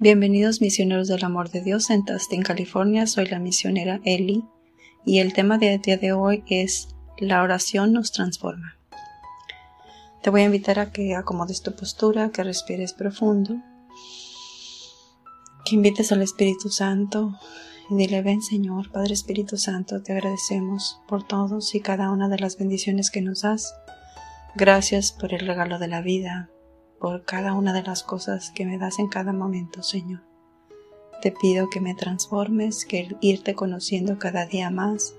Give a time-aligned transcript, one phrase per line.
[0.00, 3.06] Bienvenidos misioneros del amor de Dios en Tustin, California.
[3.06, 4.44] Soy la misionera Eli
[5.06, 8.76] y el tema del día de hoy es La oración nos transforma.
[10.20, 13.54] Te voy a invitar a que acomodes tu postura, que respires profundo,
[15.64, 17.38] que invites al Espíritu Santo
[17.88, 22.40] y dile, ven Señor, Padre Espíritu Santo, te agradecemos por todos y cada una de
[22.40, 23.72] las bendiciones que nos das.
[24.56, 26.50] Gracias por el regalo de la vida,
[26.98, 30.22] por cada una de las cosas que me das en cada momento, Señor.
[31.22, 35.14] Te pido que me transformes, que irte conociendo cada día más,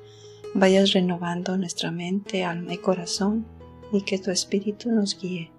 [0.54, 3.46] vayas renovando nuestra mente, alma y corazón,
[3.92, 5.52] y que tu Espíritu nos guíe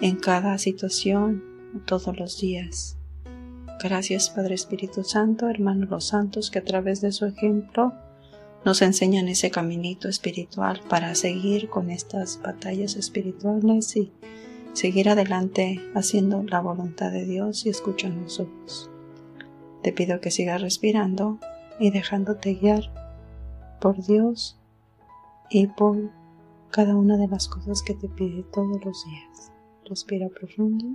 [0.00, 1.44] en cada situación,
[1.86, 2.96] todos los días.
[3.82, 7.92] Gracias Padre Espíritu Santo, hermanos los santos, que a través de su ejemplo
[8.64, 14.12] nos enseñan ese caminito espiritual para seguir con estas batallas espirituales y
[14.72, 18.90] seguir adelante haciendo la voluntad de Dios y escuchando su voz.
[19.82, 21.38] Te pido que sigas respirando
[21.78, 22.92] y dejándote guiar
[23.80, 24.58] por Dios
[25.48, 26.10] y por
[26.70, 29.52] cada una de las cosas que te pide todos los días.
[29.84, 30.86] Respira profundo.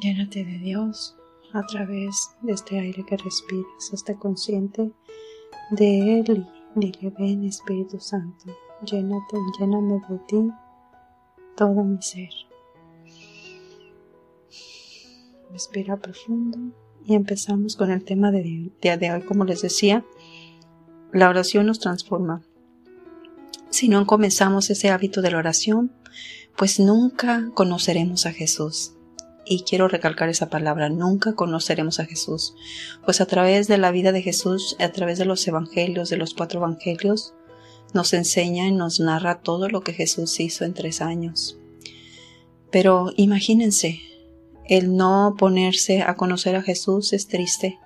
[0.00, 1.16] Llénate de Dios
[1.52, 3.92] a través de este aire que respiras.
[3.92, 4.92] Esté consciente
[5.70, 6.46] de Él
[6.76, 10.50] y dile ven Espíritu Santo llénate, lléname de ti
[11.56, 12.30] todo mi ser.
[15.52, 16.58] Respira profundo
[17.04, 19.22] y empezamos con el tema de día de hoy.
[19.22, 20.04] Como les decía,
[21.12, 22.42] la oración nos transforma.
[23.70, 25.92] Si no comenzamos ese hábito de la oración,
[26.56, 28.94] pues nunca conoceremos a Jesús.
[29.46, 32.54] Y quiero recalcar esa palabra, nunca conoceremos a Jesús,
[33.04, 36.32] pues a través de la vida de Jesús, a través de los evangelios, de los
[36.32, 37.34] cuatro evangelios,
[37.94, 41.56] nos enseña y nos narra todo lo que Jesús hizo en tres años.
[42.70, 44.00] Pero imagínense,
[44.66, 47.78] el no ponerse a conocer a Jesús es triste.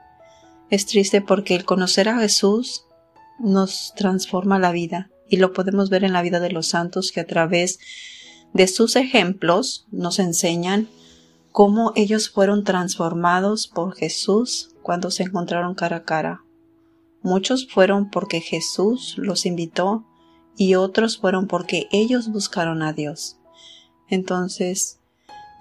[0.71, 2.85] Es triste porque el conocer a Jesús
[3.39, 7.21] nos transforma la vida y lo podemos ver en la vida de los santos que
[7.21, 7.79] a través
[8.55, 10.89] de sus ejemplos nos enseñan
[11.53, 16.43] cómo ellos fueron transformados por Jesús cuando se encontraron cara a cara
[17.23, 20.05] Muchos fueron porque Jesús los invitó
[20.59, 23.39] y otros fueron porque ellos buscaron a Dios.
[24.09, 24.99] Entonces,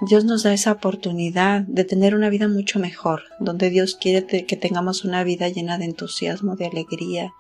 [0.01, 4.57] Dios nos da esa oportunidad de tener una vida mucho mejor, donde Dios quiere que
[4.57, 7.31] tengamos una vida llena de entusiasmo, de alegría,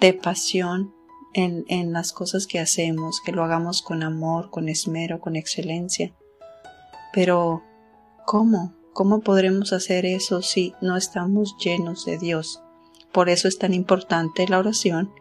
[0.00, 0.92] de pasión
[1.34, 6.12] en, en las cosas que hacemos, que lo hagamos con amor, con esmero, con excelencia.
[7.12, 7.62] Pero,
[8.26, 8.74] ¿cómo?
[8.92, 12.60] ¿Cómo podremos hacer eso si no estamos llenos de Dios?
[13.12, 15.12] Por eso es tan importante la oración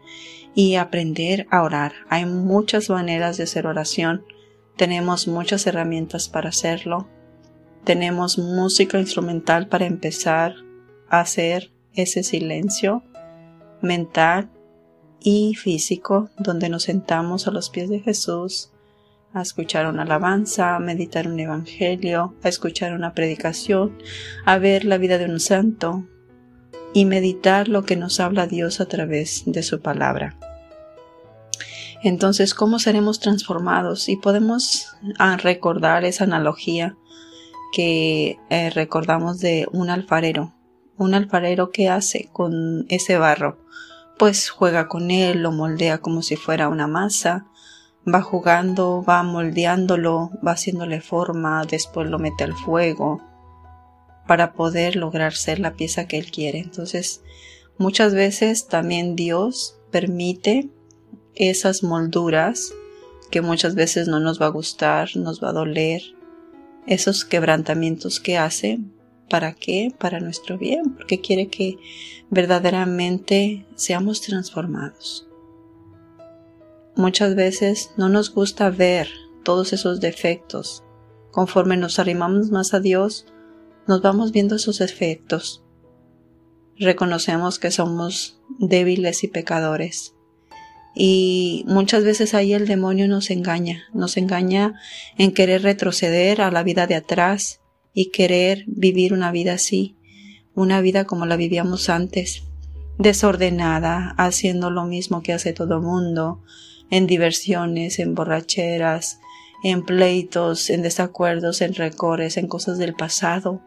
[0.57, 1.93] y aprender a orar.
[2.09, 4.25] Hay muchas maneras de hacer oración.
[4.75, 7.07] Tenemos muchas herramientas para hacerlo.
[7.83, 10.55] Tenemos música instrumental para empezar
[11.09, 13.03] a hacer ese silencio
[13.83, 14.49] mental
[15.19, 18.71] y físico donde nos sentamos a los pies de Jesús
[19.33, 23.95] a escuchar una alabanza, a meditar un evangelio, a escuchar una predicación,
[24.43, 26.07] a ver la vida de un santo,
[26.93, 30.35] y meditar lo que nos habla Dios a través de su palabra.
[32.07, 34.07] Entonces, ¿cómo seremos transformados?
[34.07, 36.95] Y podemos ah, recordar esa analogía
[37.73, 40.53] que eh, recordamos de un alfarero.
[40.95, 43.57] Un alfarero que hace con ese barro,
[44.17, 47.45] pues juega con él, lo moldea como si fuera una masa,
[48.07, 53.21] va jugando, va moldeándolo, va haciéndole forma, después lo mete al fuego,
[54.27, 56.59] para poder lograr ser la pieza que Él quiere.
[56.59, 57.21] Entonces,
[57.77, 60.69] muchas veces también Dios permite
[61.37, 62.73] esas molduras
[63.31, 66.01] que muchas veces no nos va a gustar, nos va a doler,
[66.87, 68.79] esos quebrantamientos que hace,
[69.29, 69.93] ¿para qué?
[69.97, 71.77] Para nuestro bien, porque quiere que
[72.29, 75.27] verdaderamente seamos transformados.
[76.95, 79.09] Muchas veces no nos gusta ver
[79.43, 80.83] todos esos defectos.
[81.31, 83.27] Conforme nos arrimamos más a Dios,
[83.85, 85.63] nos vamos viendo sus efectos.
[86.77, 90.16] Reconocemos que somos débiles y pecadores.
[90.99, 94.81] Y muchas veces ahí el demonio nos engaña, nos engaña
[95.19, 97.61] en querer retroceder a la vida de atrás
[97.93, 99.95] y querer vivir una vida así,
[100.55, 102.45] una vida como la vivíamos antes,
[102.97, 106.41] desordenada, haciendo lo mismo que hace todo mundo,
[106.89, 109.19] en diversiones, en borracheras,
[109.63, 113.61] en pleitos, en desacuerdos, en recores, en cosas del pasado,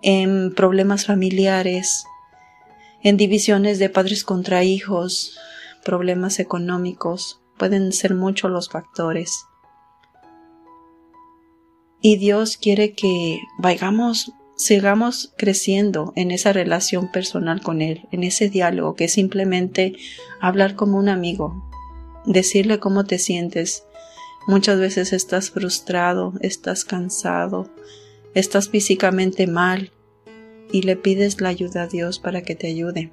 [0.00, 2.04] en problemas familiares,
[3.02, 5.36] en divisiones de padres contra hijos,
[5.84, 9.46] problemas económicos, pueden ser muchos los factores.
[12.00, 18.48] Y Dios quiere que vayamos, sigamos creciendo en esa relación personal con Él, en ese
[18.48, 19.94] diálogo que es simplemente
[20.40, 21.62] hablar como un amigo,
[22.24, 23.84] decirle cómo te sientes.
[24.46, 27.68] Muchas veces estás frustrado, estás cansado,
[28.34, 29.92] estás físicamente mal
[30.72, 33.12] y le pides la ayuda a Dios para que te ayude.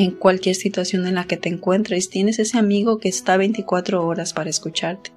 [0.00, 4.32] En cualquier situación en la que te encuentres, tienes ese amigo que está 24 horas
[4.32, 5.12] para escucharte.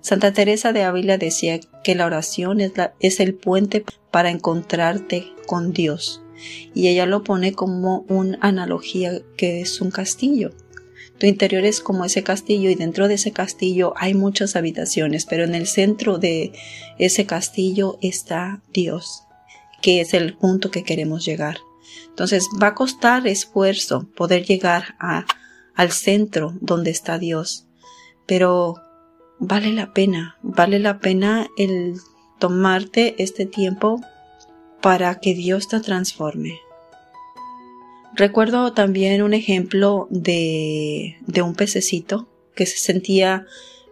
[0.00, 6.22] Santa Teresa de Ávila decía que la oración es, el puente para encontrarte con Dios.
[6.74, 10.52] Y ella lo pone como una analogía que es un castillo.
[11.18, 15.44] Tu interior es como ese castillo y dentro de ese castillo hay muchas habitaciones, pero
[15.44, 16.52] en el centro de
[16.98, 19.24] ese castillo está Dios,
[19.82, 21.58] que es el punto que queremos llegar.
[22.08, 25.24] Entonces va a costar esfuerzo poder llegar a,
[25.74, 27.66] al centro donde está Dios,
[28.26, 28.76] pero
[29.38, 31.94] vale la pena, vale la pena el
[32.38, 34.00] tomarte este tiempo
[34.80, 36.60] para que Dios te transforme.
[38.14, 43.46] Recuerdo también un ejemplo de, de un pececito que se sentía,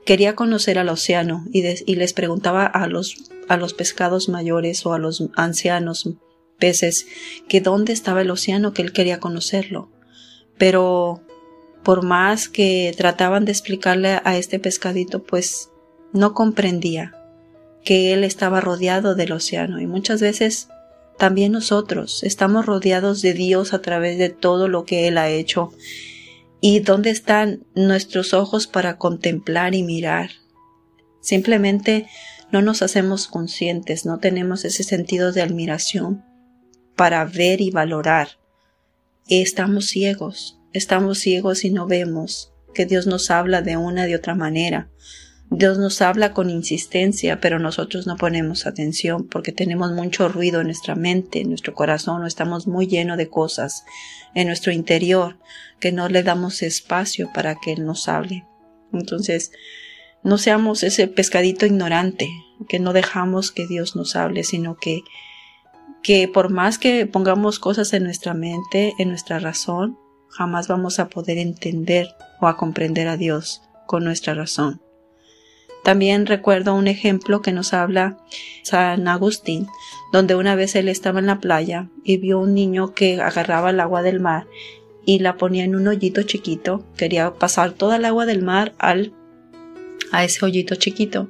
[0.04, 3.16] quería conocer al océano y, les preguntaba a los,
[3.48, 6.10] a los pescados mayores o a los ancianos
[6.58, 7.06] peces
[7.48, 9.90] que dónde estaba el océano que él quería conocerlo.
[10.58, 11.22] Pero
[11.82, 15.70] por más que trataban de explicarle a este pescadito, pues
[16.12, 17.14] no comprendía
[17.84, 20.68] que él estaba rodeado del océano y muchas veces
[21.18, 25.72] también nosotros estamos rodeados de Dios a través de todo lo que Él ha hecho.
[26.60, 30.30] ¿Y dónde están nuestros ojos para contemplar y mirar?
[31.20, 32.06] Simplemente
[32.52, 36.24] no nos hacemos conscientes, no tenemos ese sentido de admiración
[36.98, 38.28] para ver y valorar.
[39.26, 44.34] Estamos ciegos, Estamos ciegos y no vemos que Dios nos habla de una de otra
[44.34, 44.90] manera.
[45.50, 50.66] Dios nos habla con insistencia, pero nosotros no ponemos atención porque tenemos mucho ruido en
[50.66, 53.84] nuestra mente, en nuestro corazón, estamos muy llenos de cosas
[54.34, 55.38] en nuestro interior
[55.80, 58.44] que no le damos espacio para que Él nos hable.
[58.92, 59.52] Entonces,
[60.22, 62.28] no seamos ese pescadito ignorante,
[62.68, 65.00] que no dejamos que Dios nos hable, sino que,
[66.08, 69.98] que por más que pongamos cosas en nuestra mente, en nuestra razón,
[70.30, 72.08] jamás vamos a poder entender
[72.40, 74.80] o a comprender a Dios con nuestra razón.
[75.84, 78.16] También recuerdo un ejemplo que nos habla
[78.62, 79.66] San Agustín,
[80.10, 83.78] donde una vez él estaba en la playa y vio un niño que agarraba el
[83.78, 84.46] agua del mar
[85.04, 89.12] y la ponía en un hoyito chiquito, quería pasar toda el agua del mar al
[90.10, 91.28] a ese hoyito chiquito.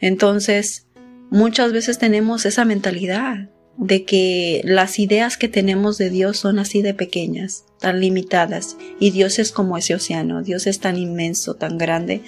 [0.00, 0.88] Entonces,
[1.30, 6.82] muchas veces tenemos esa mentalidad de que las ideas que tenemos de Dios son así
[6.82, 11.78] de pequeñas, tan limitadas, y Dios es como ese océano, Dios es tan inmenso, tan
[11.78, 12.22] grande,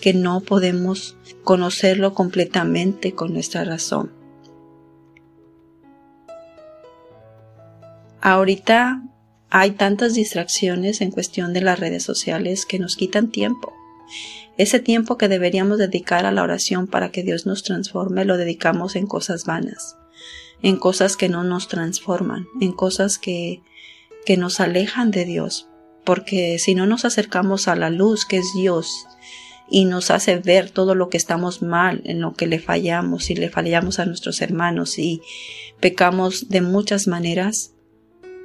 [0.00, 4.12] que no podemos conocerlo completamente con nuestra razón.
[8.20, 9.02] Ahorita
[9.50, 13.72] hay tantas distracciones en cuestión de las redes sociales que nos quitan tiempo.
[14.56, 18.96] Ese tiempo que deberíamos dedicar a la oración para que Dios nos transforme lo dedicamos
[18.96, 19.96] en cosas vanas
[20.62, 23.62] en cosas que no nos transforman, en cosas que,
[24.24, 25.68] que nos alejan de Dios,
[26.04, 29.06] porque si no nos acercamos a la luz que es Dios
[29.70, 33.34] y nos hace ver todo lo que estamos mal, en lo que le fallamos y
[33.34, 35.20] le fallamos a nuestros hermanos y
[35.80, 37.74] pecamos de muchas maneras,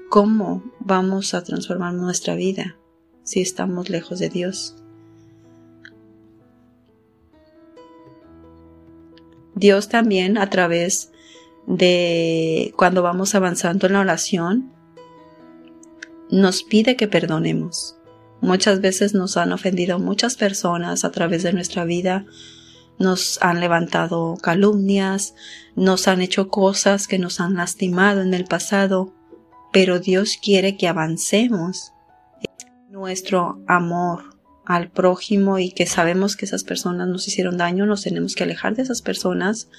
[0.09, 2.75] ¿cómo vamos a transformar nuestra vida
[3.23, 4.75] si estamos lejos de Dios?
[9.55, 11.12] Dios también a través
[11.67, 14.73] de cuando vamos avanzando en la oración,
[16.29, 17.95] nos pide que perdonemos.
[18.41, 22.25] Muchas veces nos han ofendido muchas personas a través de nuestra vida,
[22.99, 25.33] nos han levantado calumnias,
[25.75, 29.13] nos han hecho cosas que nos han lastimado en el pasado,
[29.71, 31.93] pero Dios quiere que avancemos
[32.89, 34.33] nuestro amor
[34.65, 38.75] al prójimo y que sabemos que esas personas nos hicieron daño, nos tenemos que alejar
[38.75, 39.69] de esas personas,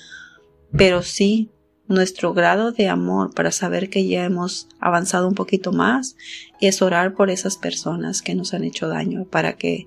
[0.77, 1.51] pero sí
[1.87, 6.17] nuestro grado de amor para saber que ya hemos avanzado un poquito más
[6.61, 9.87] es orar por esas personas que nos han hecho daño para que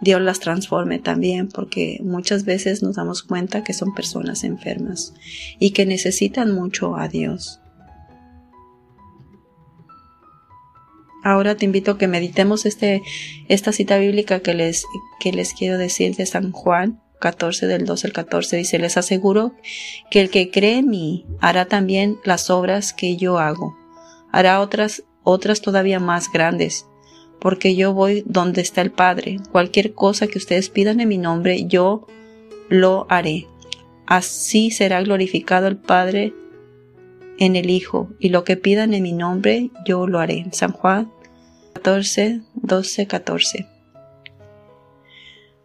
[0.00, 5.14] Dios las transforme también porque muchas veces nos damos cuenta que son personas enfermas
[5.58, 7.60] y que necesitan mucho a Dios.
[11.22, 13.02] Ahora te invito a que meditemos este,
[13.48, 14.84] esta cita bíblica que les,
[15.18, 19.54] que les quiero decir de San Juan 14 del 2 al 14 dice, les aseguro
[20.10, 23.76] que el que cree en mí hará también las obras que yo hago,
[24.32, 26.86] hará otras, otras todavía más grandes,
[27.40, 29.38] porque yo voy donde está el Padre.
[29.52, 32.06] Cualquier cosa que ustedes pidan en mi nombre, yo
[32.68, 33.46] lo haré,
[34.06, 36.32] Así será glorificado el Padre
[37.38, 40.46] en el Hijo, y lo que pidan en mi nombre, yo lo haré.
[40.52, 41.10] San Juan
[41.74, 43.75] 14, 12, 14.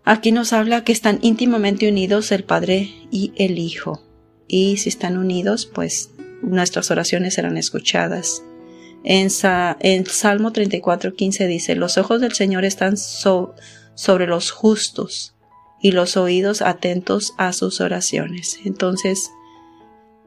[0.04, 4.02] Aquí nos habla que están íntimamente unidos el Padre y el Hijo.
[4.48, 8.44] Y si están unidos, pues nuestras oraciones serán escuchadas.
[9.04, 15.36] En, Salmo 34, 15 dice, los ojos del Señor están sobre los justos
[15.82, 18.60] y los oídos atentos a sus oraciones.
[18.66, 19.32] Entonces,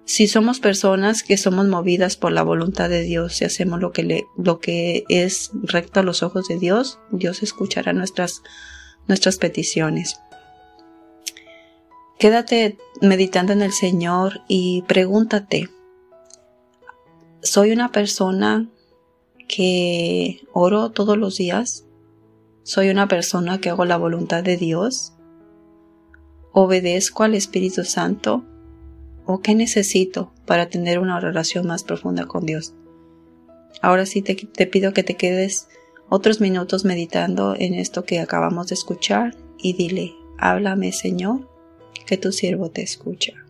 [0.05, 4.03] si somos personas que somos movidas por la voluntad de Dios y hacemos lo que,
[4.03, 8.43] le, lo que es recto a los ojos de Dios, Dios escuchará nuestras,
[9.07, 10.21] nuestras peticiones.
[12.19, 15.69] Quédate meditando en el Señor y pregúntate,
[17.43, 18.69] ¿soy una persona
[19.49, 21.85] que oro todos los días?
[22.63, 25.13] ¿Soy una persona que hago la voluntad de Dios?
[26.53, 28.45] ¿Obedezco al Espíritu Santo?
[29.27, 32.75] ¿O qué necesito para tener una relación más profunda con Dios?
[33.83, 35.69] Ahora sí te, te pido que te quedes
[36.15, 41.49] otros minutos meditando en esto que acabamos de escuchar y dile, háblame Señor,
[42.07, 43.44] que tu siervo te escucha.